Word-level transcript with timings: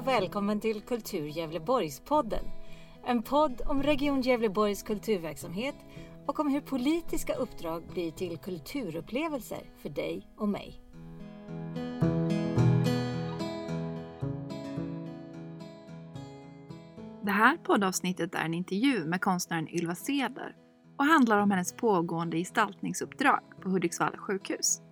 och 0.00 0.06
välkommen 0.06 0.60
till 0.60 0.80
Kultur 0.80 1.28
Gävleborgs-podden. 1.28 2.44
En 3.06 3.22
podd 3.22 3.62
om 3.66 3.82
Region 3.82 4.20
Gävleborgs 4.20 4.82
kulturverksamhet 4.82 5.74
och 6.26 6.40
om 6.40 6.48
hur 6.48 6.60
politiska 6.60 7.34
uppdrag 7.34 7.82
blir 7.92 8.10
till 8.10 8.38
kulturupplevelser 8.38 9.70
för 9.82 9.88
dig 9.88 10.26
och 10.36 10.48
mig. 10.48 10.80
Det 17.22 17.30
här 17.30 17.56
poddavsnittet 17.56 18.34
är 18.34 18.44
en 18.44 18.54
intervju 18.54 19.04
med 19.04 19.20
konstnären 19.20 19.68
Ylva 19.68 19.94
Seder 19.94 20.56
och 20.98 21.04
handlar 21.04 21.38
om 21.38 21.50
hennes 21.50 21.72
pågående 21.72 22.36
gestaltningsuppdrag 22.36 23.40
på 23.62 23.68
Hudiksvall 23.68 24.16
sjukhus. 24.16 24.82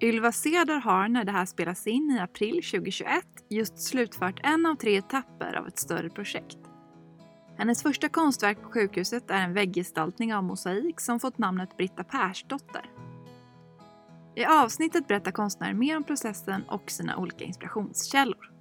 Ylva 0.00 0.32
Ceder 0.32 0.80
har 0.80 1.08
när 1.08 1.24
det 1.24 1.32
här 1.32 1.46
spelas 1.46 1.86
in 1.86 2.10
i 2.10 2.20
april 2.20 2.54
2021 2.54 3.24
just 3.48 3.78
slutfört 3.78 4.40
en 4.42 4.66
av 4.66 4.74
tre 4.74 4.96
etapper 4.96 5.54
av 5.54 5.68
ett 5.68 5.78
större 5.78 6.10
projekt. 6.10 6.58
Hennes 7.56 7.82
första 7.82 8.08
konstverk 8.08 8.62
på 8.62 8.68
sjukhuset 8.68 9.30
är 9.30 9.42
en 9.42 9.54
vägggestaltning 9.54 10.34
av 10.34 10.44
mosaik 10.44 11.00
som 11.00 11.20
fått 11.20 11.38
namnet 11.38 11.76
Britta 11.76 12.04
Persdotter. 12.04 12.90
I 14.36 14.44
avsnittet 14.44 15.08
berättar 15.08 15.30
konstnären 15.30 15.78
mer 15.78 15.96
om 15.96 16.04
processen 16.04 16.62
och 16.68 16.90
sina 16.90 17.16
olika 17.16 17.44
inspirationskällor. 17.44 18.52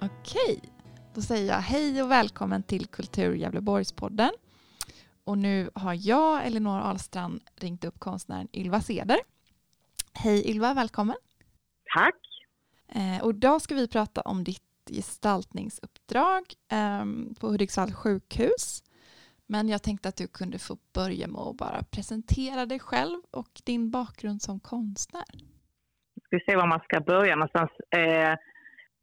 Okej, 0.00 0.60
då 1.14 1.20
säger 1.20 1.52
jag 1.52 1.60
hej 1.60 2.02
och 2.02 2.10
välkommen 2.10 2.62
till 2.62 2.86
Kultur 2.86 3.34
Gävleborgspodden. 3.34 4.30
Och 5.24 5.38
nu 5.38 5.70
har 5.74 6.08
jag, 6.08 6.46
Elinor 6.46 6.78
Ahlstrand, 6.78 7.40
ringt 7.56 7.84
upp 7.84 7.98
konstnären 7.98 8.48
Ylva 8.52 8.80
Seder. 8.80 9.18
Hej 10.14 10.50
Ylva, 10.50 10.74
välkommen. 10.74 11.16
Tack. 11.94 12.14
Eh, 12.88 13.24
och 13.24 13.30
idag 13.30 13.62
ska 13.62 13.74
vi 13.74 13.88
prata 13.88 14.20
om 14.20 14.44
ditt 14.44 14.62
gestaltningsuppdrag 14.90 16.42
eh, 16.72 17.04
på 17.40 17.48
Hudiksvall 17.48 17.92
sjukhus. 17.92 18.82
Men 19.46 19.68
jag 19.68 19.82
tänkte 19.82 20.08
att 20.08 20.16
du 20.16 20.26
kunde 20.26 20.58
få 20.58 20.76
börja 20.94 21.26
med 21.26 21.40
att 21.40 21.56
bara 21.56 21.82
presentera 21.82 22.66
dig 22.66 22.78
själv 22.78 23.20
och 23.30 23.60
din 23.64 23.90
bakgrund 23.90 24.42
som 24.42 24.60
konstnär. 24.60 25.24
Ska 26.24 26.36
vi 26.36 26.40
se 26.40 26.56
var 26.56 26.66
man 26.66 26.80
ska 26.80 27.00
börja 27.00 27.36
någonstans. 27.36 27.70
Eh, 27.90 28.36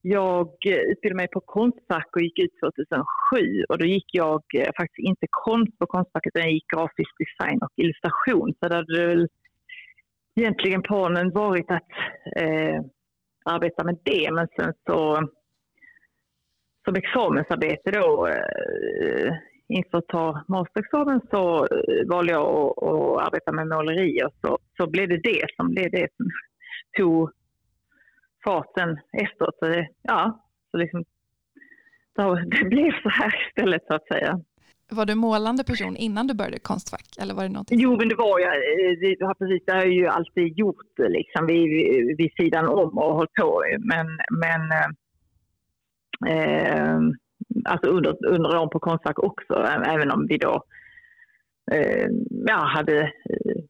jag 0.01 0.47
eh, 0.65 0.81
utbildade 0.91 1.15
mig 1.15 1.27
på 1.27 1.39
Konstfack 1.39 2.15
och 2.15 2.21
gick 2.21 2.39
ut 2.39 2.51
2007 2.59 3.63
och 3.69 3.77
då 3.77 3.85
gick 3.85 4.09
jag 4.11 4.43
eh, 4.55 4.69
faktiskt 4.79 5.07
inte 5.07 5.27
konst 5.29 5.79
på 5.79 5.85
Konstfacket 5.85 6.31
utan 6.35 6.41
jag 6.41 6.51
gick 6.51 6.67
grafisk 6.75 7.11
design 7.17 7.59
och 7.61 7.73
illustration. 7.75 8.53
Så 8.59 8.67
det 8.67 8.75
hade 8.75 9.07
väl 9.07 9.27
egentligen 10.35 10.81
planen 10.81 11.31
varit 11.31 11.71
att 11.71 11.91
eh, 12.35 12.81
arbeta 13.45 13.83
med 13.83 13.97
det. 14.03 14.31
Men 14.31 14.47
sen 14.55 14.73
så 14.87 15.29
som 16.85 16.95
examensarbete 16.95 17.91
då 17.91 18.27
eh, 18.27 19.33
inför 19.67 19.97
att 19.97 20.07
ta 20.07 20.43
masterexamen 20.47 21.21
så 21.31 21.65
eh, 21.65 22.07
valde 22.07 22.31
jag 22.31 22.45
att, 22.45 22.83
att 22.83 23.27
arbeta 23.27 23.51
med 23.51 23.67
måleri. 23.67 24.23
Och 24.23 24.33
så, 24.41 24.57
så 24.77 24.89
blev 24.89 25.09
det 25.09 25.21
det 25.23 25.45
som 25.55 25.69
blev 25.69 25.91
det 25.91 26.07
som 26.17 26.29
tog 26.97 27.31
farten 28.43 28.99
efteråt. 29.13 29.55
Så 29.59 29.65
det, 29.65 29.87
ja, 30.01 30.43
så 30.71 30.77
liksom, 30.77 31.03
så 32.15 32.35
det 32.45 32.65
blev 32.65 32.91
så 33.03 33.09
här 33.09 33.47
istället 33.47 33.85
så 33.87 33.93
att 33.93 34.07
säga. 34.07 34.39
Var 34.91 35.05
du 35.05 35.15
målande 35.15 35.63
person 35.63 35.95
innan 35.95 36.27
du 36.27 36.33
började 36.33 36.59
Konstfack? 36.59 37.07
Eller 37.21 37.33
var 37.33 37.43
det 37.43 37.49
någonting? 37.49 37.79
Jo, 37.79 37.97
men 37.97 38.09
det 38.09 38.15
var 38.15 38.39
jag. 38.39 38.53
Det, 38.99 39.15
ja, 39.19 39.35
precis, 39.39 39.65
det 39.65 39.71
har 39.71 39.79
jag 39.79 39.93
ju 39.93 40.07
alltid 40.07 40.57
gjort 40.57 40.97
liksom, 40.97 41.47
vid, 41.47 42.17
vid 42.17 42.31
sidan 42.37 42.67
om 42.67 42.97
och 42.97 43.15
hållit 43.15 43.33
på. 43.33 43.63
Men, 43.79 44.07
men 44.31 44.61
eh, 46.27 46.99
alltså 47.65 47.89
under, 47.89 48.25
under 48.25 48.57
åren 48.57 48.69
på 48.69 48.79
Konstfack 48.79 49.19
också, 49.19 49.53
även 49.85 50.11
om 50.11 50.27
vi 50.27 50.37
då 50.37 50.63
eh, 51.71 52.07
ja, 52.47 52.71
hade 52.75 53.01
eh, 53.01 53.63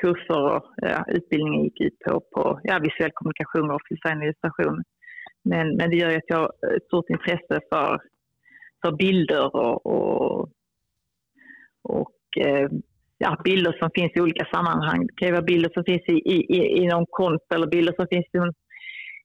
kurser 0.00 0.40
och 0.54 0.64
ja, 0.76 1.04
utbildningen 1.08 1.64
gick 1.64 1.80
ut 1.80 1.98
på, 1.98 2.20
på 2.20 2.60
ja, 2.62 2.78
visuell 2.78 3.10
kommunikation 3.14 3.70
och 3.70 3.80
design 3.90 4.18
och 4.18 4.24
illustration. 4.24 4.82
Men, 5.42 5.76
men 5.76 5.90
det 5.90 5.96
gör 5.96 6.10
ju 6.10 6.16
att 6.16 6.32
jag 6.34 6.38
har 6.38 6.76
ett 6.76 6.84
stort 6.84 7.10
intresse 7.10 7.60
för, 7.72 8.00
för 8.82 8.92
bilder 8.92 9.56
och, 9.56 9.86
och, 9.86 10.48
och 11.82 12.18
eh, 12.36 12.68
ja, 13.18 13.40
bilder 13.44 13.72
som 13.78 13.90
finns 13.94 14.12
i 14.14 14.20
olika 14.20 14.44
sammanhang. 14.44 15.06
Det 15.06 15.14
kan 15.16 15.28
ju 15.28 15.32
vara 15.32 15.42
bilder 15.42 15.70
som 15.74 15.84
finns 15.84 16.02
i, 16.08 16.12
i, 16.12 16.82
inom 16.82 17.06
konst 17.10 17.52
eller 17.54 17.66
bilder 17.66 17.92
som 17.92 18.06
finns 18.06 18.26
inom, 18.32 18.52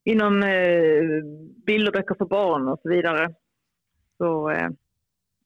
inom 0.03 0.43
eh, 0.43 1.23
bilderböcker 1.65 2.15
för 2.15 2.25
barn 2.25 2.67
och 2.67 2.79
så 2.83 2.89
vidare. 2.89 3.33
Så, 4.17 4.49
eh, 4.49 4.69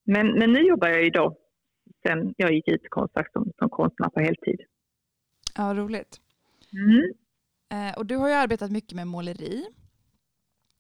men, 0.04 0.32
men 0.32 0.52
nu 0.52 0.60
jobbar 0.60 0.88
jag 0.88 1.04
ju 1.04 1.10
då 1.10 1.36
sen 2.08 2.34
jag 2.38 2.54
gick 2.54 2.68
ut 2.68 2.90
konstfack 2.90 3.32
som, 3.32 3.52
som 3.60 3.70
konstnär 3.70 4.10
på 4.10 4.20
heltid. 4.20 4.62
Ja, 5.60 5.74
roligt. 5.74 6.22
Mm. 6.74 7.14
Eh, 7.74 7.98
och 7.98 8.06
du 8.06 8.16
har 8.16 8.28
ju 8.28 8.34
arbetat 8.34 8.72
mycket 8.72 8.96
med 8.96 9.08
måleri. 9.08 9.66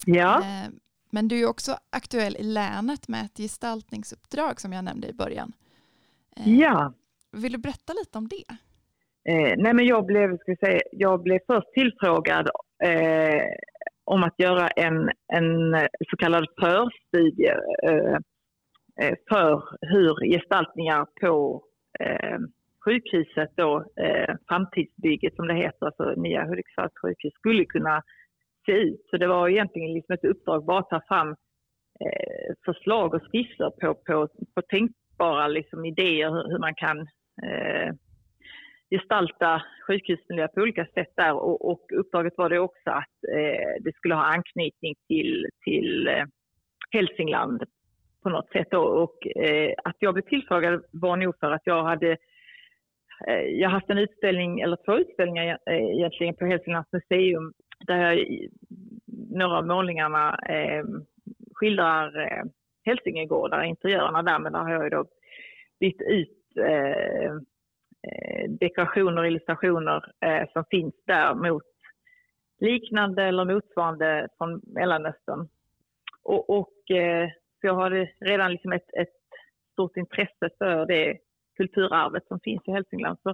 Ja. 0.05 0.39
Eh, 0.39 0.69
men 1.11 1.27
du 1.27 1.41
är 1.41 1.49
också 1.49 1.71
aktuell 1.89 2.35
i 2.35 2.43
länet 2.43 3.07
med 3.07 3.25
ett 3.25 3.37
gestaltningsuppdrag 3.37 4.61
som 4.61 4.73
jag 4.73 4.83
nämnde 4.83 5.07
i 5.07 5.13
början. 5.13 5.51
Eh, 6.37 6.53
ja. 6.53 6.93
Vill 7.31 7.51
du 7.51 7.57
berätta 7.57 7.93
lite 7.93 8.17
om 8.17 8.27
det? 8.27 8.45
Eh, 9.31 9.53
nej 9.57 9.73
men 9.73 9.85
jag 9.85 10.05
blev, 10.05 10.37
ska 10.37 10.55
säga, 10.55 10.81
jag 10.91 11.23
blev 11.23 11.39
först 11.47 11.73
tillfrågad 11.73 12.49
eh, 12.83 13.43
om 14.03 14.23
att 14.23 14.39
göra 14.39 14.67
en, 14.67 15.09
en 15.33 15.87
så 16.09 16.17
kallad 16.17 16.45
förstudie 16.59 17.53
eh, 17.83 18.17
för 19.29 19.63
hur 19.81 20.31
gestaltningar 20.33 21.05
på 21.21 21.63
sjukhuset 22.89 23.49
då, 23.55 23.85
eh, 24.03 24.35
framtidsbygget 24.47 25.35
som 25.35 25.47
det 25.47 25.53
heter, 25.53 25.85
alltså 25.85 26.21
nya 26.21 26.45
Hudiksvalls 26.45 26.93
sjukhus, 27.01 27.33
skulle 27.33 27.65
kunna 27.65 28.01
se 28.65 28.71
ut. 28.71 29.01
Så 29.09 29.17
det 29.17 29.27
var 29.27 29.49
egentligen 29.49 29.93
liksom 29.93 30.13
ett 30.13 30.25
uppdrag 30.25 30.65
bara 30.65 30.79
att 30.79 30.89
ta 30.89 31.01
fram 31.07 31.29
eh, 32.05 32.53
förslag 32.65 33.13
och 33.13 33.21
skisser 33.31 33.69
på, 33.69 33.95
på, 33.95 34.27
på 34.55 34.61
tänkbara 34.61 35.47
liksom, 35.47 35.85
idéer 35.85 36.29
hur, 36.29 36.51
hur 36.51 36.59
man 36.59 36.75
kan 36.75 36.99
eh, 37.43 37.93
gestalta 38.91 39.61
sjukhusmiljö 39.87 40.47
på 40.47 40.61
olika 40.61 40.85
sätt 40.85 41.13
där. 41.15 41.33
Och, 41.33 41.69
och 41.71 41.85
uppdraget 41.99 42.33
var 42.37 42.49
det 42.49 42.59
också 42.59 42.89
att 42.89 43.17
eh, 43.37 43.83
det 43.83 43.95
skulle 43.95 44.15
ha 44.15 44.23
anknytning 44.23 44.95
till, 45.07 45.45
till 45.63 46.07
eh, 46.07 46.25
Hälsingland 46.91 47.63
på 48.23 48.29
något 48.29 48.51
sätt. 48.51 48.67
Då. 48.71 48.81
Och 48.81 49.43
eh, 49.43 49.73
att 49.83 49.95
jag 49.99 50.13
blev 50.13 50.23
tillfrågad 50.23 50.83
var 50.91 51.17
nog 51.17 51.39
för 51.39 51.51
att 51.51 51.61
jag 51.65 51.83
hade 51.83 52.17
Eh, 53.27 53.41
jag 53.41 53.69
har 53.69 53.73
haft 53.73 53.89
en 53.89 53.97
utställning, 53.97 54.59
eller 54.59 54.77
två 54.85 54.97
utställningar 54.97 55.59
eh, 55.65 55.75
egentligen 55.75 56.35
på 56.35 56.45
Hälsinglands 56.45 56.91
museum 56.91 57.53
där 57.87 57.97
jag, 57.97 58.47
några 59.29 59.57
av 59.57 59.67
målningarna 59.67 60.39
eh, 60.49 60.83
skildrar 61.53 62.19
eh, 62.19 62.43
Hälsingegårdar, 62.85 63.63
interiörerna 63.63 64.23
där, 64.23 64.39
men 64.39 64.53
där 64.53 64.59
har 64.59 64.71
jag 64.71 64.83
ju 64.83 64.89
då 64.89 65.05
bytt 65.79 66.01
ut 66.01 66.57
eh, 66.57 67.31
eh 68.03 68.49
dekorationer 68.49 69.21
och 69.21 69.27
illustrationer 69.27 70.13
eh, 70.25 70.49
som 70.53 70.63
finns 70.71 70.95
där 71.05 71.33
mot 71.35 71.63
liknande 72.59 73.23
eller 73.23 73.45
motsvarande 73.45 74.27
från 74.37 74.61
Mellanöstern. 74.63 75.47
Och, 76.23 76.49
och 76.49 76.91
eh, 76.91 77.29
så 77.61 77.67
jag 77.67 77.73
har 77.73 78.07
redan 78.25 78.51
liksom 78.51 78.71
ett, 78.71 78.93
ett 78.93 79.19
stort 79.73 79.97
intresse 79.97 80.49
för 80.57 80.85
det 80.85 81.17
kulturarvet 81.59 82.27
som 82.27 82.39
finns 82.39 82.67
i 82.67 82.71
Hälsingland. 82.71 83.17
Så, 83.23 83.33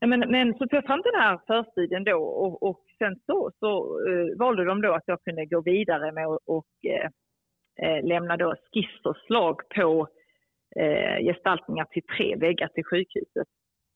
men, 0.00 0.20
men 0.20 0.52
så 0.52 0.58
tog 0.58 0.74
jag 0.74 0.84
fram 0.84 1.02
den 1.04 1.20
här 1.20 1.38
förstudien 1.46 2.04
då 2.04 2.18
och, 2.22 2.62
och 2.62 2.80
sen 2.98 3.16
så, 3.26 3.50
så 3.60 3.70
uh, 4.08 4.38
valde 4.38 4.64
de 4.64 4.82
då 4.82 4.92
att 4.92 5.06
jag 5.06 5.24
kunde 5.24 5.46
gå 5.46 5.60
vidare 5.60 6.12
med 6.12 6.26
och, 6.26 6.66
uh, 7.82 8.08
lämna 8.08 8.36
då 8.36 8.54
skissförslag 8.72 9.60
på 9.74 10.08
uh, 10.80 11.18
gestaltningar 11.24 11.84
till 11.84 12.02
tre 12.16 12.36
väggar 12.36 12.68
till 12.68 12.84
sjukhuset. 12.84 13.48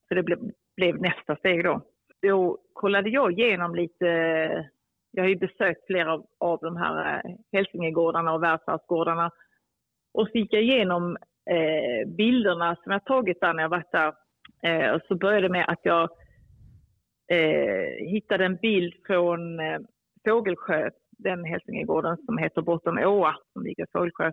Så 0.08 0.14
det 0.14 0.22
ble, 0.22 0.36
blev 0.76 1.00
nästa 1.00 1.36
steg 1.36 1.64
då. 1.64 1.80
Då 2.22 2.58
kollade 2.72 3.10
jag 3.10 3.32
igenom 3.32 3.74
lite, 3.74 4.06
jag 5.10 5.22
har 5.22 5.28
ju 5.28 5.36
besökt 5.36 5.86
flera 5.86 6.12
av, 6.12 6.26
av 6.38 6.58
de 6.62 6.76
här 6.76 7.22
Hälsingegårdarna 7.52 8.34
och 8.34 8.42
världsarvsgårdarna 8.42 9.30
och 10.16 10.28
så 10.28 10.38
gick 10.38 10.52
jag 10.52 10.62
igenom 10.62 11.16
eh, 11.50 12.08
bilderna 12.08 12.76
som 12.76 12.92
jag 12.92 13.04
tagit 13.04 13.40
där 13.40 13.54
när 13.54 13.62
jag 13.62 13.68
varit 13.68 13.92
där. 13.92 14.12
Eh, 14.62 14.90
och 14.90 15.00
så 15.08 15.14
började 15.14 15.48
det 15.48 15.52
med 15.52 15.68
att 15.68 15.80
jag 15.82 16.10
eh, 17.32 18.08
hittade 18.10 18.44
en 18.44 18.56
bild 18.56 18.94
från 19.06 19.60
eh, 19.60 19.78
Fågelsjö, 20.24 20.90
den 21.10 21.44
Hälsingegården 21.44 22.16
som 22.16 22.38
heter 22.38 22.62
Bortom 22.62 22.98
Åa, 22.98 23.36
som 23.52 23.62
ligger 23.62 23.84
i 23.84 23.86
Fågelsjö. 23.92 24.32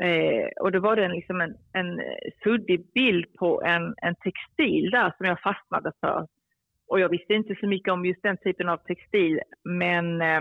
Eh, 0.00 0.48
och 0.60 0.72
då 0.72 0.80
var 0.80 0.96
det 0.96 1.04
en, 1.04 1.12
liksom 1.12 1.40
en, 1.40 1.56
en 1.72 2.00
suddig 2.42 2.92
bild 2.94 3.34
på 3.38 3.62
en, 3.62 3.94
en 3.96 4.14
textil 4.14 4.90
där 4.90 5.14
som 5.16 5.26
jag 5.26 5.40
fastnade 5.40 5.92
för. 6.00 6.26
och 6.88 7.00
jag 7.00 7.08
visste 7.08 7.34
inte 7.34 7.54
så 7.60 7.66
mycket 7.66 7.92
om 7.92 8.04
just 8.04 8.22
den 8.22 8.36
typen 8.36 8.68
av 8.68 8.76
textil, 8.76 9.40
men 9.64 10.22
eh, 10.22 10.40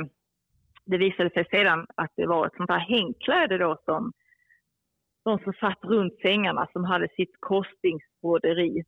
det 0.86 0.98
visade 0.98 1.30
sig 1.30 1.46
sedan 1.52 1.86
att 1.96 2.12
det 2.16 2.26
var 2.26 2.46
ett 2.46 2.56
sånt 2.58 2.70
här 2.70 2.80
hängkläde 2.80 3.58
då 3.58 3.78
som 3.86 4.12
de 5.28 5.40
som 5.40 5.54
satt 5.54 5.84
runt 5.84 6.22
sängarna 6.22 6.68
som 6.74 6.84
hade 6.84 7.08
sitt 7.16 7.36
korsstygnsbroderi. 7.40 8.84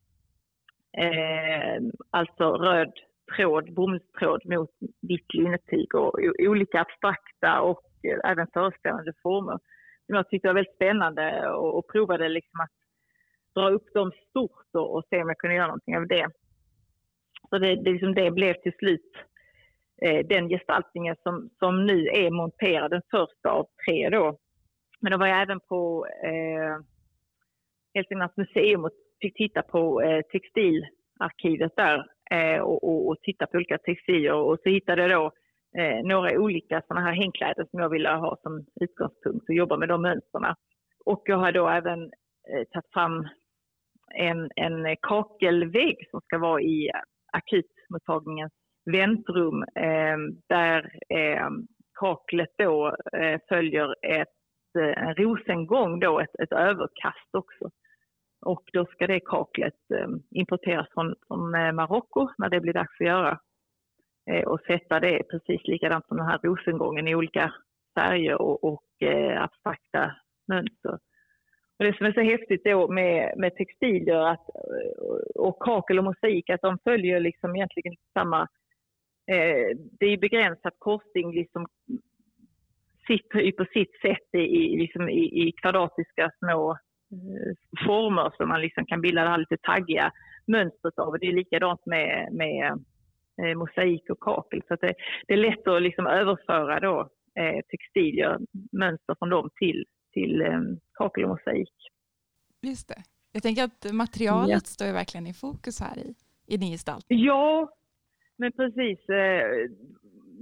Eh, 0.97 1.81
alltså 2.09 2.44
röd 2.44 2.94
tråd, 3.36 3.74
bomullstråd 3.74 4.41
mot 4.45 4.69
vitt 5.01 5.33
linnetyg 5.33 5.95
och 5.95 6.19
olika 6.39 6.81
abstrakta 6.81 7.62
och 7.62 7.83
eh, 8.03 8.31
även 8.31 8.47
föreställande 8.53 9.13
former. 9.24 9.59
Som 10.06 10.15
jag 10.15 10.30
tyckte 10.30 10.47
var 10.47 10.56
väldigt 10.56 10.75
spännande 10.75 11.50
och, 11.50 11.77
och 11.77 11.88
provade 11.88 12.30
liksom 12.30 12.59
att 12.59 12.75
dra 13.56 13.69
upp 13.69 13.94
dem 13.94 14.12
stort 14.30 14.69
och, 14.74 14.95
och, 14.95 15.03
se 15.09 15.21
om 15.21 15.27
jag 15.27 15.38
kunde 15.38 15.56
göra 15.56 15.68
någonting 15.68 15.97
av 15.97 16.07
det. 16.07 16.27
Så 17.50 17.57
det, 17.57 17.75
det, 17.75 17.92
liksom 17.92 18.13
det 18.13 18.31
blev 18.31 18.53
till 18.53 18.74
slut 18.80 19.12
eh, 20.01 20.27
den 20.27 20.50
gestaltningen 20.50 21.15
som, 21.24 21.50
som 21.59 21.85
nu 21.85 22.07
är 22.07 22.31
monterad, 22.31 22.92
den 22.92 23.01
första 23.12 23.50
av 23.50 23.68
tre 23.85 24.09
då. 24.09 24.38
Men 25.01 25.11
då 25.11 25.17
var 25.17 25.27
jag 25.27 25.41
även 25.41 25.59
på 25.59 26.07
eh, 26.23 26.77
Hälsinglands 27.93 28.37
museum 28.37 28.83
och 28.83 28.91
fick 29.21 29.37
titta 29.37 29.61
på 29.61 30.01
eh, 30.01 30.21
textilarkivet 30.21 31.75
där 31.75 32.05
eh, 32.31 32.61
och, 32.61 32.83
och, 32.83 33.07
och, 33.07 33.21
titta 33.21 33.47
på 33.47 33.57
olika 33.57 33.77
textilier 33.77 34.33
och 34.33 34.57
så 34.63 34.69
hittade 34.69 35.01
jag 35.01 35.11
då 35.11 35.31
eh, 35.81 36.03
några 36.03 36.39
olika 36.39 36.81
sådana 36.87 37.05
här 37.05 37.15
hängkläder 37.15 37.67
som 37.71 37.79
jag 37.79 37.89
ville 37.89 38.09
ha 38.09 38.37
som 38.43 38.65
utgångspunkt 38.81 39.49
och 39.49 39.55
jobba 39.55 39.77
med 39.77 39.89
de 39.89 40.01
mönstren. 40.01 40.55
Och 41.05 41.23
jag 41.25 41.37
har 41.37 41.51
då 41.51 41.67
även 41.67 42.03
eh, 42.49 42.63
tagit 42.71 42.93
fram 42.93 43.27
en, 44.15 44.49
en 44.55 44.95
kakelvägg 45.01 45.97
som 46.11 46.21
ska 46.21 46.37
vara 46.37 46.61
i 46.61 46.91
akutmottagningens 47.31 48.53
väntrum 48.85 49.63
eh, 49.63 50.17
där 50.49 50.91
eh, 51.09 51.49
kaklet 51.99 52.53
då 52.57 52.95
eh, 53.13 53.39
följer 53.49 53.95
ett, 54.01 54.38
Eh, 54.77 55.04
en 55.04 55.16
rosengång, 55.16 56.00
då, 56.00 56.19
ett, 56.19 56.39
ett 56.39 56.51
överkast 56.51 57.30
också. 57.31 57.69
Och 58.42 58.63
då 58.74 58.86
ska 58.86 59.07
det 59.07 59.19
kaklet 59.19 59.92
eh, 59.94 60.07
importeras 60.31 60.88
från, 60.94 61.16
från 61.27 61.56
eh, 61.56 61.71
Marocko 61.71 62.30
när 62.38 62.50
det 62.50 62.60
blir 62.60 62.74
dags 62.74 63.01
att 63.01 63.07
göra. 63.07 63.39
och 64.45 64.62
sätta 64.68 65.00
det 65.00 65.24
precis 65.24 65.68
likadant 65.68 66.07
som 66.07 66.18
den 66.18 66.25
här 66.25 66.39
rosengången 66.44 67.07
i 67.07 67.16
olika 67.16 67.54
färger 68.00 68.42
och, 68.42 68.63
och 68.63 68.83
abstrakta 69.38 70.16
mönster. 70.48 71.00
Och 71.80 71.86
det 71.86 71.98
som 71.98 72.06
är 72.06 72.13
så 72.13 72.21
häftigt 72.21 72.63
då 72.63 72.88
med, 72.88 73.33
med 73.38 73.56
textilier 73.56 74.31
att, 74.31 74.50
och 75.36 75.60
kakel 75.60 75.98
och 75.98 76.04
mosaik, 76.04 76.50
att 76.50 76.62
de 76.62 76.77
följer 76.83 77.19
liksom 77.19 77.56
egentligen 77.56 77.95
samma... 78.13 78.42
Eh, 79.31 79.77
det 80.00 80.06
är 80.06 80.18
begränsat 80.18 80.74
korsning 80.77 81.33
liksom 81.33 81.68
sitter 83.09 83.51
på 83.51 83.65
sitt 83.73 83.94
sätt 84.01 84.29
i, 84.33 84.77
liksom 84.83 85.09
i, 85.09 85.23
i 85.44 85.51
kvadratiska 85.61 86.31
små 86.39 86.71
eh, 87.15 87.51
former 87.85 88.31
som 88.38 88.50
man 88.50 88.61
liksom 88.61 88.85
kan 88.85 89.01
bilda 89.01 89.23
det 89.23 89.29
här 89.29 89.38
lite 89.38 89.57
taggiga 89.57 90.11
mönstret 90.47 91.00
av. 91.00 91.17
Det 91.19 91.27
är 91.27 91.33
likadant 91.41 91.85
med, 91.85 92.29
med 92.31 92.65
eh, 93.41 93.57
mosaik 93.57 94.09
och 94.09 94.19
kakel. 94.19 94.61
Så 94.67 94.75
det, 94.75 94.94
det, 95.27 95.33
är 95.33 95.38
lätt 95.47 95.67
att 95.67 95.81
liksom 95.81 96.07
överföra 96.07 96.79
då, 96.79 97.09
eh, 97.39 97.59
textilier, 97.71 98.38
mönster 98.71 99.15
från 99.19 99.29
dem 99.29 99.50
till 99.59 99.85
till 100.13 100.41
eh, 100.41 100.61
kakel 100.94 101.23
och 101.23 101.29
mosaik. 101.29 101.73
Just 102.61 102.88
det. 102.88 103.03
Jag 103.31 103.44
tänker 103.44 103.63
att 103.63 103.94
materialet 103.94 104.50
ja. 104.50 104.59
står 104.59 104.88
ju 104.88 104.94
verkligen 104.94 105.27
i 105.27 105.33
fokus 105.33 105.79
här 105.79 105.97
i, 105.97 106.13
i 106.47 106.57
din 106.57 106.71
gestaltning. 106.71 107.19
Ja, 107.19 107.69
men 108.38 108.51
precis. 108.51 109.09
Eh, 109.09 109.69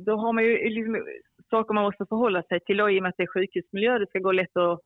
då 0.05 0.17
har 0.17 0.33
man 0.33 0.43
ju 0.43 0.69
liksom 0.69 1.05
saker 1.49 1.73
man 1.73 1.83
måste 1.83 2.05
förhålla 2.09 2.43
sig 2.43 2.59
till 2.59 2.77
då, 2.77 2.89
i 2.89 2.99
och 2.99 3.03
med 3.03 3.09
att 3.09 3.17
det 3.17 3.23
är 3.23 3.33
sjukhusmiljö. 3.33 3.99
Det 3.99 4.07
ska 4.07 4.19
gå 4.19 4.31
lätt 4.31 4.57
att 4.57 4.79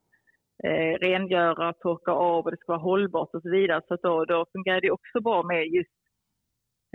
eh, 0.64 0.94
rengöra, 1.08 1.74
torka 1.74 2.12
av 2.12 2.46
och 2.46 2.52
det 2.52 2.58
ska 2.58 2.72
vara 2.72 2.82
hållbart 2.82 3.30
och 3.34 3.42
så 3.42 3.50
vidare. 3.50 3.82
Så 3.88 3.96
då, 3.96 4.26
då 4.26 4.46
fungerar 4.52 4.82
det 4.82 4.92
också 4.92 5.22
bra 5.22 5.44
med 5.44 5.68
just 5.68 5.92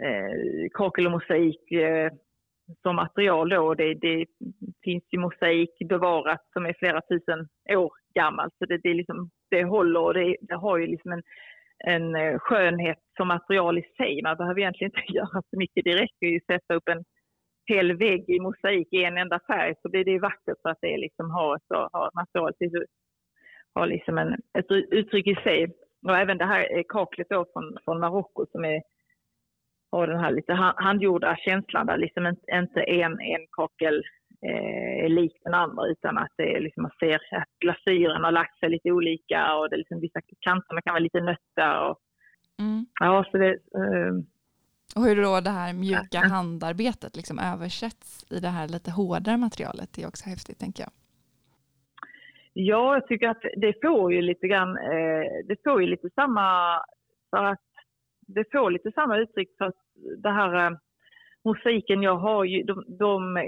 eh, 0.03 0.69
kakel 0.73 1.07
och 1.07 1.13
mosaik 1.13 1.73
eh, 1.73 2.13
som 2.83 2.97
material 2.97 3.49
då. 3.49 3.75
Det, 3.75 3.95
det 3.95 4.27
finns 4.85 5.05
ju 5.13 5.19
mosaik 5.19 5.71
bevarat 5.89 6.41
som 6.53 6.67
är 6.67 6.75
flera 6.79 7.01
tusen 7.01 7.49
år 7.71 7.93
gammalt. 8.15 8.55
Så 8.59 8.65
det, 8.65 8.79
det, 8.79 8.95
liksom, 8.95 9.31
det 9.51 9.65
håller 9.65 10.01
och 10.01 10.15
det, 10.15 10.37
det 10.41 10.55
har 10.55 10.79
ju 10.79 10.87
liksom 10.87 11.13
en, 11.13 11.23
en 11.85 12.17
eh, 12.17 12.39
skönhet 12.39 12.99
som 13.17 13.29
material 13.29 13.79
i 13.79 13.83
sig. 13.97 14.23
Man 14.23 14.37
behöver 14.37 14.61
egentligen 14.61 14.93
inte 14.97 15.13
göra 15.19 15.43
så 15.51 15.59
mycket. 15.59 15.85
Det 15.85 15.97
räcker 15.97 16.27
ju 16.27 16.37
att 16.37 16.45
sätta 16.45 16.75
upp 16.75 16.89
en 16.89 17.05
hel 17.69 17.97
vägg 17.97 18.25
i 18.31 18.41
mosaik 18.41 18.89
i 18.93 19.05
en 19.05 19.19
enda 19.19 19.41
färg 19.47 19.75
så 19.83 19.89
blir 19.89 20.05
det 20.05 20.19
vackert 20.19 20.59
för 20.63 20.69
att 20.69 20.79
det 20.81 20.97
liksom 20.97 21.31
har 21.31 21.57
ett, 21.57 21.63
har 21.93 22.11
material 22.15 22.53
har 23.75 23.87
liksom 23.87 24.19
en, 24.19 24.33
ett 24.59 24.71
uttryck 24.71 25.27
i 25.27 25.35
sig. 25.35 25.67
Och 26.07 26.17
även 26.17 26.39
det 26.39 26.45
här 26.45 26.83
kaklet 26.89 27.27
då 27.31 27.47
från, 27.53 27.77
från 27.85 28.01
Marocko 28.01 28.47
som 28.53 28.65
är 28.65 28.83
har 29.91 30.07
den 30.07 30.21
här 30.21 30.31
lite 30.31 30.53
handgjorda 30.77 31.37
känslan 31.37 31.87
där 31.87 31.97
liksom 31.97 32.27
inte 32.27 32.81
en, 32.81 33.21
en 33.21 33.47
kakel 33.51 34.03
eh, 34.47 35.05
är 35.05 35.09
lik 35.09 35.33
den 35.45 35.55
andra 35.55 35.87
utan 35.87 36.19
att 36.19 36.33
det 36.37 36.57
är 36.57 36.61
liksom, 36.61 36.83
man 36.83 36.93
ser 37.01 37.15
att 37.15 37.49
glasyren 37.61 38.25
har 38.25 38.33
lagt 38.33 38.59
sig 38.59 38.71
lite 38.71 38.91
olika 38.91 39.55
och 39.55 39.71
det 39.71 39.77
är 39.77 39.79
liksom, 39.79 40.01
vissa 40.01 40.21
kanterna 40.41 40.83
kan 40.83 40.93
vara 40.93 41.03
lite 41.03 41.21
nötta. 41.21 41.89
Och, 41.89 41.99
mm. 42.59 42.87
ja, 43.01 43.25
så 43.31 43.39
det, 43.39 43.51
eh, 43.53 44.13
och 44.97 45.03
hur 45.05 45.23
då 45.23 45.41
det 45.41 45.51
här 45.51 45.73
mjuka 45.73 46.19
handarbetet 46.19 47.17
liksom 47.17 47.39
översätts 47.39 48.27
i 48.31 48.41
det 48.41 48.49
här 48.49 48.69
lite 48.69 48.91
hårdare 48.91 49.37
materialet 49.37 49.93
det 49.93 50.03
är 50.03 50.09
också 50.09 50.25
häftigt 50.29 50.59
tänker 50.59 50.83
jag. 50.83 50.93
Ja, 52.53 52.95
jag 52.95 53.07
tycker 53.07 53.29
att 53.29 53.43
det 53.57 53.75
får 53.83 54.13
ju 54.13 54.23
lite 54.23 54.49
grann, 54.49 54.77
eh, 54.77 55.25
det 55.45 55.57
får 55.65 55.81
ju 55.83 55.87
lite 55.87 56.11
samma, 56.15 56.79
för 57.31 57.45
att 57.45 57.61
det 58.27 58.45
får 58.53 58.71
lite 58.71 58.93
samma 58.93 59.19
uttryck 59.19 59.49
för 59.59 59.65
att 59.65 59.83
det 60.23 60.31
här 60.31 60.67
eh, 60.67 60.71
musiken 61.45 62.03
jag 62.03 62.17
har 62.17 62.45
ju, 62.45 62.63
de, 62.63 62.85
de, 62.99 63.43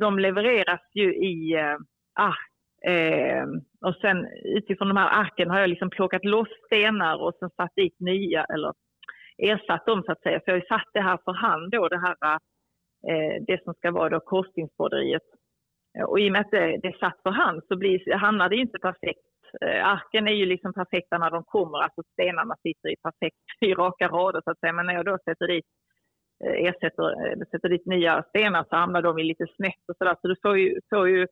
de 0.00 0.18
levereras 0.18 0.80
ju 0.94 1.14
i 1.14 1.54
eh, 1.54 1.76
ark. 2.14 2.50
Eh, 2.86 3.46
och 3.80 3.94
sen 4.00 4.26
utifrån 4.44 4.88
de 4.88 4.96
här 4.96 5.20
arken 5.20 5.50
har 5.50 5.60
jag 5.60 5.70
liksom 5.70 5.90
plockat 5.90 6.24
loss 6.24 6.48
stenar 6.66 7.22
och 7.22 7.34
sen 7.38 7.50
satt 7.56 7.74
dit 7.76 8.00
nya, 8.00 8.44
eller 8.44 8.72
ersatt 9.42 9.86
dem 9.86 10.02
så 10.02 10.12
att 10.12 10.22
säga. 10.22 10.40
För 10.40 10.52
jag 10.52 10.54
har 10.54 10.60
ju 10.60 10.66
satt 10.66 10.90
det 10.92 11.00
här 11.00 11.18
för 11.24 11.32
hand 11.32 11.70
då, 11.70 11.88
det 11.88 11.98
här 11.98 12.16
eh, 13.08 13.42
det 13.46 13.64
som 13.64 13.74
ska 13.74 13.90
vara 13.90 14.08
då 14.08 14.20
korsstygnsbroderiet. 14.20 15.22
Och 16.06 16.20
i 16.20 16.28
och 16.28 16.32
med 16.32 16.40
att 16.40 16.50
det, 16.50 16.88
är 16.88 16.98
satt 17.00 17.22
för 17.22 17.30
hand 17.30 17.62
så 17.68 17.76
blir, 17.76 18.14
hamnar 18.14 18.48
det 18.48 18.56
inte 18.56 18.78
perfekt 18.78 19.20
eh, 19.60 19.86
arken 19.86 20.28
är 20.28 20.32
ju 20.32 20.46
liksom 20.46 20.72
perfekta 20.72 21.18
när 21.18 21.30
de 21.30 21.44
kommer, 21.44 21.78
alltså 21.78 22.02
stenarna 22.12 22.56
sitter 22.62 22.88
i 22.88 22.96
perfekt 22.96 23.36
i 23.60 23.74
raka 23.74 24.08
rader 24.08 24.40
så 24.44 24.50
att 24.50 24.60
säga. 24.60 24.72
Men 24.72 24.86
när 24.86 24.94
jag 24.94 25.04
då 25.04 25.18
sätter 25.24 25.46
dit, 25.46 25.64
eh, 26.44 26.66
ersätter, 26.66 27.44
sätter 27.50 27.68
dit 27.68 27.86
nya 27.86 28.22
stenar 28.22 28.64
så 28.68 28.76
hamnar 28.76 29.02
de 29.02 29.18
i 29.18 29.24
lite 29.24 29.46
snett 29.56 29.88
och 29.88 29.96
sådär. 29.96 30.16
Så 30.20 30.28
du 30.28 30.36
får 30.42 30.58
ju, 30.58 30.80
får 30.90 31.08
ju 31.08 31.26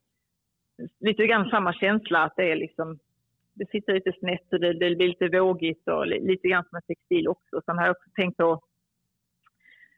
lite 1.00 1.26
grann 1.26 1.50
samma 1.50 1.72
känsla 1.72 2.24
att 2.24 2.36
det 2.36 2.52
är 2.52 2.56
liksom, 2.56 2.98
det 3.58 3.70
sitter 3.70 3.92
lite 3.94 4.12
snett 4.12 4.52
och 4.52 4.60
det, 4.60 4.72
det 4.72 4.96
blir 4.96 5.08
lite 5.08 5.38
vågigt 5.38 5.88
och 5.88 6.06
lite 6.06 6.48
grann 6.48 6.64
som 6.64 6.76
en 6.76 6.82
textil 6.82 7.28
också. 7.28 7.60
Sen 7.66 7.78
har 7.78 7.86
jag 7.86 7.96
också 7.96 8.10
tänkt 8.14 8.36
på 8.36 8.60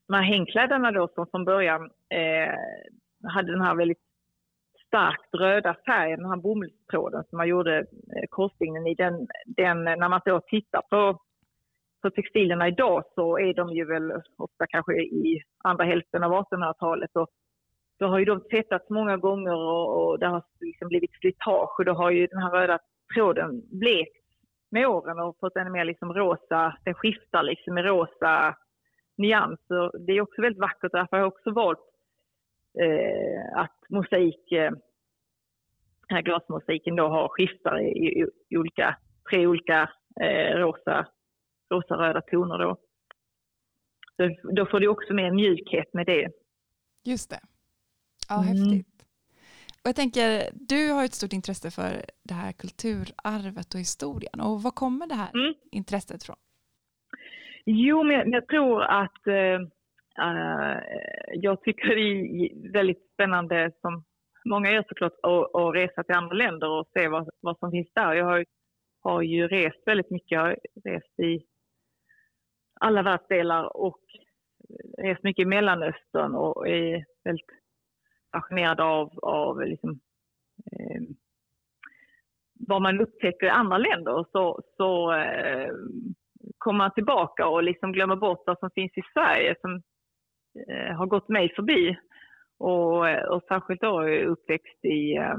de 0.07 0.15
här 0.15 0.23
hängkläderna 0.23 0.93
då 0.93 1.09
som 1.15 1.27
från 1.27 1.45
början 1.45 1.91
eh, 2.09 2.55
hade 3.31 3.53
den 3.53 3.63
här 3.63 3.75
väldigt 3.75 4.03
starkt 4.87 5.35
röda 5.35 5.77
färgen, 5.87 6.21
den 6.21 6.31
här 6.31 6.37
bomullstråden 6.37 7.25
som 7.31 7.37
man 7.37 7.49
gjorde 7.49 7.79
eh, 7.79 8.27
korsstygnen 8.29 8.87
i, 8.87 8.95
den, 8.95 9.27
den, 9.47 9.85
när 9.85 10.09
man 10.09 10.21
då 10.25 10.41
tittar 10.41 10.83
på, 10.91 11.21
på 12.03 12.11
textilierna 12.11 12.69
idag 12.69 13.05
så 13.15 13.39
är 13.39 13.55
de 13.55 13.73
ju 13.73 13.85
väl 13.85 14.13
ofta 14.37 14.67
kanske 14.67 14.93
i 15.03 15.43
andra 15.59 15.85
hälften 15.85 16.23
av 16.23 16.33
1800-talet. 16.33 17.11
Och 17.17 17.29
då 17.99 18.07
har 18.07 18.19
ju 18.19 18.25
de 18.25 18.41
tvättats 18.41 18.91
många 18.91 19.17
gånger 19.17 19.55
och, 19.55 20.09
och 20.09 20.19
det 20.19 20.27
har 20.27 20.43
liksom 20.61 20.89
blivit 20.89 21.13
slitage 21.13 21.79
och 21.79 21.85
då 21.85 21.93
har 21.93 22.11
ju 22.11 22.27
den 22.27 22.43
här 22.43 22.51
röda 22.51 22.79
tråden 23.15 23.63
blekt 23.71 24.27
med 24.71 24.87
åren 24.87 25.19
och 25.19 25.37
fått 25.41 25.57
ännu 25.57 25.71
mer 25.71 25.85
liksom 25.85 26.15
rosa, 26.15 26.77
den 26.85 26.95
skiftar 26.95 27.43
liksom 27.43 27.79
i 27.79 27.83
rosa 27.83 28.57
nyanser. 29.17 30.07
Det 30.07 30.13
är 30.13 30.21
också 30.21 30.43
väldigt 30.43 30.61
vackert 30.61 30.93
därför 30.93 31.17
har 31.17 31.19
jag 31.19 31.33
också 31.33 31.51
valt 31.51 31.79
eh, 32.81 33.61
att 33.61 33.79
mosaik, 33.89 34.53
eh, 34.53 34.71
den 36.09 36.17
här 36.17 36.23
glasmosaiken 36.23 36.97
då 36.97 37.09
har 37.09 37.29
skiftar 37.29 37.81
i, 37.81 37.89
i, 37.89 38.27
i 38.49 38.57
olika, 38.57 38.97
tre 39.31 39.47
olika 39.47 39.91
eh, 40.21 40.57
rosa, 40.57 41.07
rosa-röda 41.71 42.21
toner 42.21 42.59
då. 42.59 42.77
Så 44.17 44.51
då 44.53 44.67
får 44.67 44.81
du 44.81 44.89
också 44.89 45.15
mer 45.15 45.31
mjukhet 45.31 45.95
med 45.95 46.07
det. 46.07 46.31
Just 47.05 47.31
det. 47.31 47.41
Ja, 48.29 48.45
mm. 48.45 48.85
Och 49.83 49.89
jag 49.89 49.97
tänker, 49.97 50.51
du 50.53 50.93
har 50.93 51.05
ett 51.05 51.15
stort 51.15 51.33
intresse 51.33 51.71
för 51.71 52.05
det 52.29 52.35
här 52.35 52.53
kulturarvet 52.53 53.75
och 53.75 53.81
historien. 53.81 54.41
Och 54.41 54.63
var 54.63 54.71
kommer 54.71 55.07
det 55.07 55.15
här 55.15 55.31
mm. 55.35 55.55
intresset 55.71 56.25
från? 56.25 56.37
Jo, 57.65 58.03
men 58.03 58.33
jag, 58.33 58.47
tror 58.47 58.83
att 58.83 59.27
uh, 59.27 59.61
jag 61.35 61.63
tycker 61.63 61.89
det 61.97 62.03
är 62.03 62.73
väldigt 62.73 63.11
spännande 63.15 63.73
som 63.81 64.05
många 64.45 64.71
gör 64.71 64.85
såklart 64.89 65.13
att, 65.23 65.55
att 65.55 65.75
resa 65.75 66.03
till 66.03 66.15
andra 66.15 66.35
länder 66.35 66.69
och 66.69 66.89
se 66.93 67.09
vad, 67.09 67.29
vad 67.41 67.59
som 67.59 67.71
finns 67.71 67.93
där. 67.95 68.15
Jag 68.15 68.25
har, 68.25 68.45
har 69.01 69.23
ju 69.23 69.49
rest 69.49 69.83
väldigt 69.87 70.11
mycket. 70.11 70.31
Jag 70.31 70.41
har 70.41 70.57
rest 70.85 71.21
i 71.21 71.47
alla 72.81 73.03
världsdelar 73.03 73.77
och 73.77 74.01
rest 74.99 75.23
mycket 75.23 75.43
i 75.43 75.47
Mellanöstern 75.47 76.35
och 76.35 76.69
är 76.69 77.05
väldigt 77.25 77.60
fascinerad 78.33 78.81
av, 78.81 79.19
av 79.23 79.61
liksom, 79.61 79.91
eh, 80.73 81.03
vad 82.55 82.83
man 82.83 83.01
upptäcker 83.01 83.47
i 83.47 83.51
andra 83.51 83.79
länder. 83.79 84.25
Så, 84.33 84.63
så 84.77 85.13
eh, 85.13 85.71
kommer 86.59 86.79
man 86.79 86.95
tillbaka 86.95 87.49
och 87.49 87.63
liksom 87.63 87.93
glömmer 87.93 88.17
bort 88.17 88.43
vad 88.47 88.59
som 88.59 88.71
finns 88.71 88.93
i 88.97 89.03
Sverige 89.15 89.55
som 89.61 89.83
eh, 90.69 90.97
har 90.97 91.07
gått 91.07 91.29
mig 91.29 91.55
förbi. 91.55 91.97
Och, 92.59 93.09
eh, 93.09 93.25
och 93.25 93.43
särskilt 93.49 93.81
då 93.81 94.09
uppväxt 94.09 94.85
i, 94.85 95.17
eh, 95.17 95.37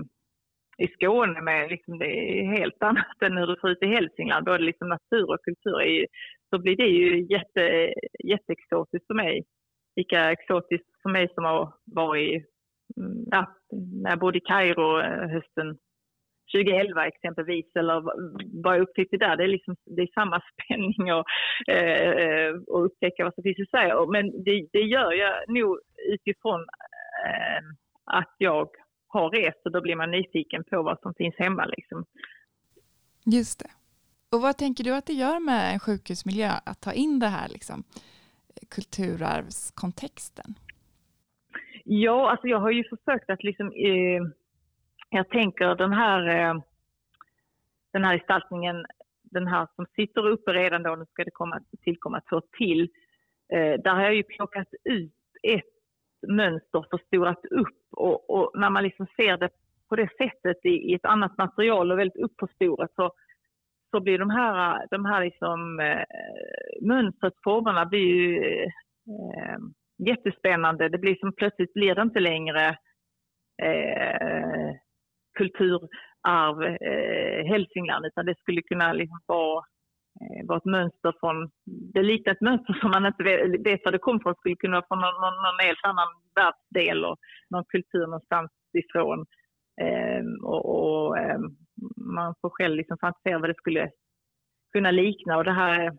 i 0.77 0.87
Skåne 0.87 1.41
med 1.41 1.69
liksom 1.69 1.99
det 1.99 2.39
är 2.39 2.57
helt 2.57 2.83
annat 2.83 3.21
än 3.21 3.37
hur 3.37 3.47
det 3.47 3.59
ser 3.59 3.69
ut 3.69 3.83
i 3.83 3.87
Hälsingland. 3.87 4.45
Både 4.45 4.63
liksom 4.63 4.89
natur 4.89 5.29
och 5.29 5.43
kultur 5.43 5.81
är, 5.81 6.07
så 6.49 6.59
blir 6.59 6.77
det 6.77 6.87
ju 6.87 7.25
jätte, 7.29 7.93
jätteexotiskt 8.23 9.07
för 9.07 9.13
mig. 9.13 9.43
Lika 9.95 10.31
exotiskt 10.31 11.01
för 11.01 11.09
mig 11.09 11.29
som 11.33 11.43
har 11.43 11.73
varit 11.85 12.45
ja, 13.31 13.55
när 14.01 14.09
jag 14.09 14.19
bodde 14.19 14.37
i 14.37 14.41
Kairo 14.41 14.99
eh, 14.99 15.29
hösten 15.29 15.77
2011 16.51 17.07
exempelvis, 17.07 17.65
eller 17.75 18.01
vad 18.63 18.75
jag 18.75 18.81
upptäckte 18.81 19.17
där, 19.17 19.37
det 19.37 19.43
är, 19.43 19.47
liksom, 19.47 19.75
det 19.85 20.01
är 20.01 20.13
samma 20.13 20.41
spänning 20.53 21.13
och, 21.13 21.25
eh, 21.67 22.09
eh, 22.23 22.53
och 22.67 22.85
upptäcka 22.85 23.23
vad 23.23 23.33
som 23.33 23.43
finns 23.43 23.59
i 23.59 23.65
Sverige. 23.71 23.93
Men 24.11 24.43
det, 24.43 24.67
det 24.71 24.85
gör 24.95 25.11
jag 25.11 25.33
nog 25.47 25.79
utifrån 26.13 26.59
eh, 27.25 27.61
att 28.05 28.35
jag 28.37 28.69
har 29.07 29.29
rest 29.29 29.65
och 29.65 29.71
då 29.71 29.81
blir 29.81 29.95
man 29.95 30.11
nyfiken 30.11 30.63
på 30.63 30.83
vad 30.83 30.99
som 31.01 31.13
finns 31.13 31.35
hemma. 31.37 31.65
Liksom. 31.65 32.05
Just 33.25 33.59
det. 33.59 33.69
Och 34.31 34.41
vad 34.41 34.57
tänker 34.57 34.83
du 34.83 34.95
att 34.95 35.05
det 35.05 35.13
gör 35.13 35.39
med 35.39 35.73
en 35.73 35.79
sjukhusmiljö 35.79 36.51
att 36.65 36.81
ta 36.81 36.93
in 36.93 37.19
det 37.19 37.27
här 37.27 37.47
liksom, 37.49 37.83
kulturarvskontexten? 38.69 40.55
Ja, 41.93 42.31
alltså 42.31 42.47
jag 42.47 42.59
har 42.59 42.71
ju 42.71 42.83
försökt 42.83 43.29
att 43.29 43.43
liksom, 43.43 43.67
eh, 43.67 44.21
jag 45.09 45.29
tänker 45.29 45.75
den 45.75 45.93
här, 45.93 46.27
eh, 46.27 46.61
den 47.93 48.03
här 48.03 48.17
gestaltningen, 48.17 48.85
den 49.23 49.47
här 49.47 49.67
som 49.75 49.85
sitter 49.95 50.27
uppe 50.27 50.53
redan 50.53 50.83
då, 50.83 50.95
nu 50.95 51.05
ska 51.05 51.23
det 51.23 51.31
komma, 51.31 51.61
tillkomma 51.83 52.21
två 52.29 52.41
till, 52.57 52.81
eh, 53.53 53.73
där 53.83 53.95
har 53.95 54.01
jag 54.01 54.15
ju 54.15 54.23
plockat 54.23 54.67
ut 54.83 55.13
ett 55.43 55.73
mönster 56.27 56.85
förstorat 56.91 57.45
upp 57.45 57.83
och, 57.91 58.29
och, 58.29 58.51
när 58.59 58.69
man 58.69 58.83
liksom 58.83 59.07
ser 59.15 59.37
det 59.37 59.49
på 59.89 59.95
det 59.95 60.09
sättet 60.17 60.65
i, 60.65 60.69
i 60.69 60.93
ett 60.93 61.05
annat 61.05 61.37
material 61.37 61.91
och 61.91 61.99
väldigt 61.99 62.23
uppförstorat 62.23 62.91
så, 62.95 63.11
så 63.91 63.99
blir 63.99 64.19
de 64.19 64.29
här, 64.29 64.87
de 64.91 65.05
här 65.05 65.23
liksom, 65.25 65.79
eh, 65.79 66.03
mönstret, 66.81 67.33
formerna 67.43 67.85
blir 67.85 67.99
ju 67.99 68.43
eh, 68.43 68.69
jättespännande. 70.05 70.89
Det 70.89 70.97
blir 70.97 71.15
som 71.15 71.33
plötsligt 71.33 71.73
blir 71.73 71.95
det 71.95 72.01
inte 72.01 72.19
längre 72.19 72.67
eh, 73.63 74.75
kulturarv 75.37 76.63
eh, 76.63 77.45
Hälsingland 77.45 78.05
utan 78.05 78.25
det 78.25 78.39
skulle 78.39 78.61
kunna 78.61 78.93
liksom 78.93 79.19
vara 79.25 79.63
Eh, 80.19 80.47
vara 80.47 80.57
ett 80.57 80.65
mönster 80.65 81.13
från, 81.19 81.49
det 81.65 82.03
liknar 82.03 82.33
ett 82.33 82.41
mönster 82.41 82.73
som 82.73 82.91
man 82.91 83.05
inte 83.05 83.23
vet 83.63 83.85
var 83.85 83.91
det 83.91 83.97
kom 83.97 84.19
från, 84.19 84.35
skulle 84.35 84.55
kunna 84.55 84.75
vara 84.77 84.87
från 84.87 84.99
någon, 84.99 85.21
någon, 85.21 85.37
någon 85.43 85.65
helt 85.67 85.85
annan 85.85 86.07
världsdel 86.35 87.05
och 87.05 87.17
någon 87.49 87.65
kultur 87.65 88.05
någonstans 88.05 88.51
ifrån. 88.73 89.25
Eh, 89.81 90.23
och, 90.43 90.63
och 90.75 91.17
eh, 91.17 91.39
man 92.15 92.35
får 92.41 92.49
själv 92.49 92.75
liksom 92.75 92.97
fantisera 92.97 93.39
vad 93.39 93.49
det 93.49 93.61
skulle 93.61 93.89
kunna 94.73 94.91
likna. 94.91 95.37
Och 95.37 95.43
det 95.43 95.51
här, 95.51 95.91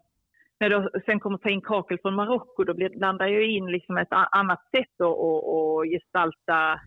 när 0.62 0.70
jag 0.70 1.04
sen 1.04 1.20
kommer 1.20 1.38
ta 1.38 1.48
in 1.48 1.60
kakel 1.60 1.98
från 2.02 2.14
Marocko, 2.14 2.64
då 2.64 2.74
blandar 2.74 3.26
jag 3.26 3.44
in 3.44 3.66
liksom 3.66 3.96
ett 3.96 4.12
annat 4.12 4.62
sätt 4.76 5.00
att 5.00 5.88
gestalta 5.92 6.80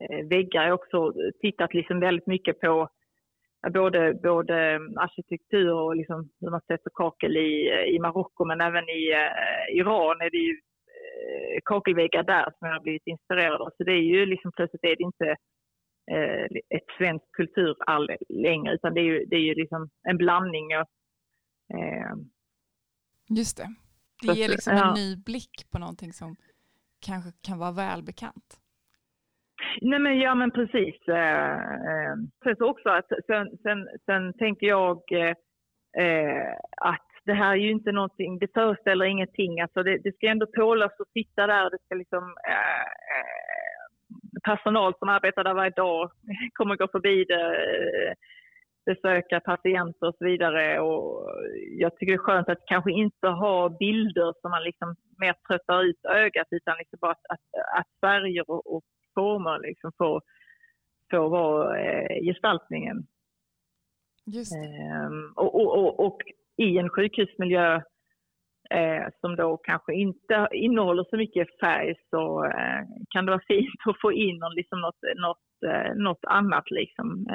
eh, 0.00 0.26
väggar. 0.28 0.62
Jag 0.62 0.70
har 0.70 0.78
också 0.82 1.12
tittat 1.40 1.74
liksom 1.74 2.00
väldigt 2.00 2.26
mycket 2.26 2.60
på 2.60 2.88
både, 3.72 4.14
både 4.22 4.54
mm, 4.54 4.98
arkitektur 4.98 5.72
och 5.72 5.96
liksom 5.96 6.28
hur 6.40 6.50
man 6.50 6.60
sätter 6.60 6.90
kakel 6.94 7.36
i, 7.36 7.52
i 7.94 7.98
Marocko 7.98 8.44
men 8.44 8.60
även 8.60 8.88
i 8.88 9.12
uh, 9.12 9.78
Iran 9.80 10.20
är 10.20 10.30
det 10.30 10.42
ju 10.48 10.52
eh, 10.52 11.60
kakelväggar 11.64 12.22
där 12.22 12.44
som 12.44 12.68
jag 12.68 12.74
har 12.74 12.82
blivit 12.82 13.06
inspirerad 13.06 13.60
av. 13.60 13.70
Så 13.76 13.84
det 13.84 13.92
är 13.92 14.06
ju 14.14 14.26
liksom 14.26 14.52
plötsligt 14.56 14.84
är 14.84 14.96
det 14.96 15.02
inte 15.02 15.28
uh, 16.14 16.46
ett 16.76 16.88
svenskt 16.98 17.32
kulturarv 17.32 18.16
längre 18.28 18.74
utan 18.74 18.94
det 18.94 19.00
är 19.00 19.04
ju, 19.12 19.24
det 19.24 19.36
är 19.36 19.46
ju 19.50 19.54
liksom 19.54 19.88
en 20.08 20.16
blandning. 20.16 20.66
Och, 20.76 20.86
Just 23.38 23.56
det. 23.56 23.68
Det 24.22 24.38
ger 24.38 24.48
liksom 24.48 24.72
en 24.72 24.94
ny 24.94 25.16
blick 25.16 25.70
på 25.72 25.78
någonting 25.78 26.12
som 26.12 26.36
kanske 27.06 27.30
kan 27.46 27.58
vara 27.58 27.72
välbekant. 27.72 28.60
Nej 29.80 29.98
men 29.98 30.18
ja 30.18 30.34
men 30.34 30.50
precis. 30.50 31.08
Eh, 31.08 31.52
eh, 31.90 32.14
sen 32.44 32.56
så 32.56 32.70
också 32.70 32.88
att 32.88 33.08
sen, 33.26 33.58
sen, 33.62 33.88
sen 34.06 34.32
tänker 34.32 34.66
jag 34.66 34.96
eh, 35.98 36.54
att 36.76 37.06
det 37.24 37.34
här 37.34 37.52
är 37.52 37.56
ju 37.56 37.70
inte 37.70 37.92
någonting, 37.92 38.38
det 38.38 38.54
föreställer 38.54 39.04
ingenting. 39.04 39.60
Alltså 39.60 39.82
det, 39.82 39.98
det 39.98 40.16
ska 40.16 40.26
ändå 40.26 40.46
tålas 40.46 40.92
att 41.00 41.12
sitta 41.12 41.46
där. 41.46 41.70
Det 41.70 41.78
ska 41.84 41.94
liksom, 41.94 42.34
personal 44.42 44.94
som 44.98 45.08
arbetar 45.08 45.44
där 45.44 45.54
varje 45.54 45.70
dag 45.70 46.10
kommer 46.52 46.76
gå 46.76 46.88
förbi 46.88 47.24
det, 47.24 47.56
besöka 48.92 49.40
patienter 49.40 50.06
och 50.08 50.16
så 50.18 50.24
vidare. 50.24 50.80
Och 50.80 51.30
jag 51.82 51.96
tycker 51.96 52.12
det 52.12 52.22
är 52.22 52.28
skönt 52.28 52.48
att 52.48 52.66
kanske 52.66 52.92
inte 52.92 53.28
ha 53.28 53.68
bilder 53.68 54.34
som 54.40 54.50
man 54.50 54.64
liksom 54.64 54.88
mer 55.18 55.34
tröttar 55.48 55.82
ut 55.88 56.04
ögat 56.04 56.48
utan 56.50 56.74
liksom 56.78 56.98
bara 57.00 57.10
att, 57.12 57.26
att, 57.34 57.46
att 57.78 57.90
färger 58.00 58.50
och, 58.50 58.74
och 58.74 58.84
former 59.14 59.58
liksom 59.68 59.92
får, 59.98 60.22
får 61.10 61.28
vara 61.28 61.80
eh, 61.80 62.24
gestaltningen. 62.24 63.06
Just 64.26 64.54
ehm, 64.54 65.32
och, 65.36 65.54
och, 65.54 65.78
och, 65.78 66.06
och, 66.06 66.18
i 66.56 66.78
en 66.78 66.90
sjukhusmiljö 66.90 67.74
eh, 68.70 69.04
som 69.20 69.36
då 69.36 69.56
kanske 69.56 69.94
inte 69.94 70.48
innehåller 70.52 71.04
så 71.10 71.16
mycket 71.16 71.58
färg 71.60 71.94
så 72.10 72.44
eh, 72.44 72.82
kan 73.10 73.26
det 73.26 73.32
vara 73.32 73.42
fint 73.48 73.80
att 73.86 74.00
få 74.00 74.12
in 74.12 74.40
liksom 74.56 74.80
något, 74.80 75.00
något, 75.16 75.72
eh, 75.72 75.94
något 75.94 76.24
annat 76.24 76.70
liksom, 76.70 77.26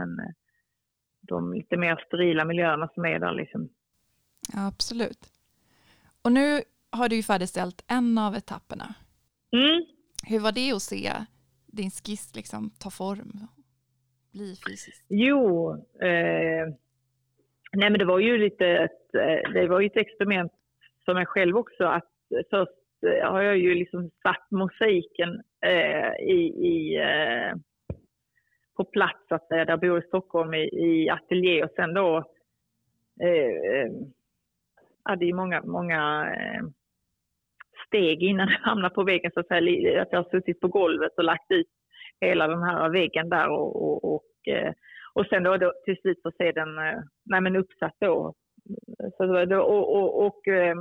än 0.00 0.12
de 1.28 1.52
lite 1.52 1.76
mer 1.76 2.04
sterila 2.06 2.44
miljöerna 2.44 2.88
som 2.94 3.04
är 3.04 3.18
där. 3.18 3.32
Liksom. 3.32 3.68
Ja, 4.52 4.66
absolut. 4.66 5.26
Och 6.22 6.32
nu 6.32 6.60
har 6.90 7.08
du 7.08 7.16
ju 7.16 7.22
färdigställt 7.22 7.84
en 7.88 8.18
av 8.18 8.34
etapperna. 8.34 8.94
Mm. 9.52 9.84
Hur 10.28 10.40
var 10.40 10.52
det 10.52 10.72
att 10.72 10.82
se 10.82 11.12
din 11.66 11.90
skiss 11.90 12.36
liksom 12.36 12.70
ta 12.78 12.90
form, 12.90 13.32
bli 14.32 14.56
fysisk? 14.68 15.04
Jo, 15.08 15.72
eh, 16.00 16.66
nej 17.72 17.90
men 17.90 17.98
det 17.98 18.04
var 18.04 18.18
ju 18.18 18.38
lite 18.38 18.66
ett, 18.66 19.14
eh, 19.14 19.52
det 19.52 19.66
var 19.66 19.80
ju 19.80 19.86
ett 19.86 19.96
experiment 19.96 20.52
för 21.04 21.14
mig 21.14 21.26
själv 21.26 21.56
också 21.56 21.84
att 21.84 22.12
först 22.50 22.72
eh, 23.06 23.30
har 23.30 23.42
jag 23.42 23.58
ju 23.58 23.74
liksom 23.74 24.10
satt 24.22 24.50
mosaiken 24.50 25.42
eh, 25.60 26.26
i, 26.26 26.40
i 26.72 26.96
eh, 26.96 27.56
på 28.76 28.84
plats, 28.84 29.32
att 29.32 29.48
säga, 29.48 29.64
där 29.64 29.72
jag 29.72 29.80
bor 29.80 29.98
i 29.98 30.06
Stockholm 30.06 30.54
i, 30.54 30.64
i 30.64 31.10
ateljé 31.10 31.64
och 31.64 31.70
sen 31.76 31.94
då 31.94 32.16
eh, 33.22 33.80
eh 33.80 33.90
hade 35.02 35.24
ju 35.24 35.34
många, 35.34 35.62
många 35.62 36.32
eh, 36.34 36.62
steg 37.86 38.22
innan 38.22 38.46
det 38.48 38.58
hamnar 38.62 38.90
på 38.90 39.04
väggen 39.04 39.30
så 39.34 39.40
att 39.40 39.48
säga. 39.48 40.02
Att 40.02 40.08
jag 40.12 40.22
har 40.22 40.30
suttit 40.30 40.60
på 40.60 40.68
golvet 40.68 41.12
och 41.16 41.24
lagt 41.24 41.50
ut 41.50 41.66
hela 42.20 42.48
den 42.48 42.62
här 42.62 42.88
väggen 42.88 43.28
där 43.28 43.48
och, 43.48 43.82
och, 43.82 44.14
och, 44.14 44.48
eh, 44.48 44.72
och 45.12 45.26
sen 45.26 45.42
då, 45.42 45.56
då 45.56 45.72
till 45.84 45.96
slut 45.96 46.22
få 46.22 46.30
se 46.38 46.52
den 46.52 46.78
eh, 46.78 47.00
nej, 47.24 47.40
men 47.40 47.56
uppsatt 47.56 47.96
då. 48.00 48.34
Så 49.16 49.44
då 49.44 49.60
och, 49.62 49.96
och, 49.96 50.26
och 50.26 50.48
eh, 50.48 50.76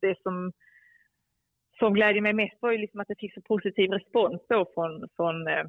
det 0.00 0.22
som, 0.22 0.52
som 1.78 1.94
glädjer 1.94 2.22
mig 2.22 2.32
mest 2.32 2.56
var 2.60 2.72
ju 2.72 2.78
liksom 2.78 3.00
att 3.00 3.08
jag 3.08 3.18
fick 3.18 3.34
så 3.34 3.40
positiv 3.42 3.90
respons 3.90 4.42
då 4.48 4.66
från, 4.74 5.08
från 5.16 5.46
eh, 5.48 5.64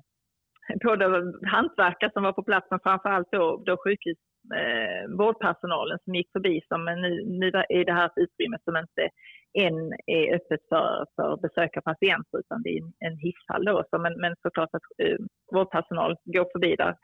både 0.84 1.06
hantverkare 1.48 2.12
som 2.14 2.24
var 2.24 2.34
på 2.34 2.44
plats 2.44 2.68
men 2.70 2.80
framförallt 2.80 3.32
då, 3.32 3.64
då 3.66 3.78
sjukhus 3.84 4.18
eh, 4.60 5.18
vårdpersonalen 5.18 5.98
som 6.04 6.16
gick 6.16 6.32
förbi 6.32 6.62
som 6.68 6.86
nu, 6.86 7.24
nu 7.26 7.48
är 7.70 7.86
det 7.86 7.94
här 7.94 8.06
ett 8.06 8.24
utrymme 8.24 8.58
som 8.64 8.78
inte 8.78 9.10
än 9.54 9.94
är 10.06 10.36
öppet 10.36 10.62
för, 10.70 11.06
för 11.16 11.38
besöka 11.42 11.82
patienter 11.82 12.40
utan 12.40 12.62
det 12.64 12.70
är 12.70 12.84
en 13.08 13.18
hisshall 13.18 13.66
då. 13.66 13.84
Så, 13.90 13.98
men, 13.98 14.14
men 14.22 14.36
såklart 14.42 14.70
att 14.74 15.08
eh, 15.08 15.18
vårdpersonal 15.54 16.16
går 16.26 16.48
förbi 16.52 16.76
där. 16.76 16.96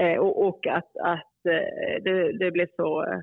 Eh, 0.00 0.18
och, 0.18 0.46
och, 0.46 0.66
att, 0.66 0.96
att 0.96 1.46
eh, 1.48 2.02
det, 2.04 2.38
det 2.38 2.50
blev 2.50 2.66
så 2.76 3.06
eh, 3.06 3.20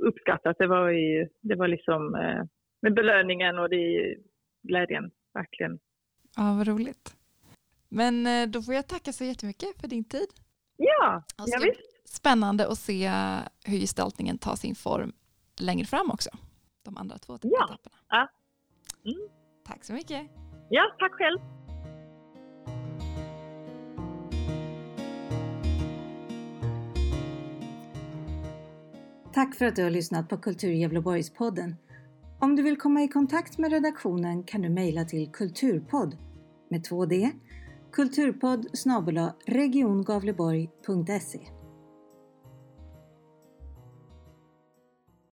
uppskattat. 0.00 0.58
Det 0.58 0.66
var, 0.66 0.88
ju, 0.88 1.28
det 1.40 1.54
var 1.54 1.68
liksom 1.68 2.14
eh, 2.14 2.42
med 2.82 2.94
belöningen 2.94 3.58
och 3.58 3.68
det 3.68 4.14
glädjen, 4.62 5.10
verkligen. 5.34 5.78
Ja, 6.36 6.54
vad 6.58 6.68
roligt. 6.68 7.21
Men 7.94 8.26
eh, 8.26 8.46
då 8.48 8.62
får 8.62 8.74
jag 8.74 8.86
tacka 8.86 9.12
så 9.12 9.24
jättemycket 9.24 9.80
för 9.80 9.88
din 9.88 10.04
tid. 10.04 10.26
Ja, 10.76 11.22
Och 11.38 11.44
ja 11.48 11.58
visst. 11.62 11.80
Spännande 12.18 12.68
att 12.68 12.78
se 12.78 13.10
hur 13.64 13.78
gestaltningen 13.78 14.38
tar 14.38 14.56
sin 14.56 14.74
form 14.74 15.12
längre 15.60 15.86
fram 15.86 16.10
också. 16.10 16.30
De 16.82 16.96
andra 16.96 17.18
två 17.18 17.38
Ja. 17.42 17.64
etapperna. 17.64 17.96
Ja. 18.08 18.28
Mm. 19.04 19.28
Tack 19.66 19.84
så 19.84 19.92
mycket. 19.92 20.30
Ja, 20.68 20.82
tack 20.98 21.12
själv. 21.12 21.38
Tack 29.34 29.54
för 29.54 29.64
att 29.64 29.76
du 29.76 29.82
har 29.82 29.90
lyssnat 29.90 30.28
på 30.28 30.36
Kultur 30.36 30.72
Gävleborgs-podden. 30.72 31.74
Om 32.38 32.56
du 32.56 32.62
vill 32.62 32.76
komma 32.76 33.02
i 33.02 33.08
kontakt 33.08 33.58
med 33.58 33.70
redaktionen 33.72 34.42
kan 34.44 34.62
du 34.62 34.68
mejla 34.68 35.04
till 35.04 35.30
kulturpodd 35.32 36.16
med 36.70 36.86
2D 36.86 37.30
kulturpodd 37.92 38.68
snabel-a 38.72 39.36
regiongavleborg.se 39.46 41.61